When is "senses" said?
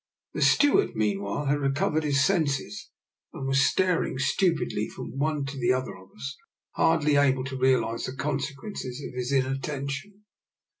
2.25-2.89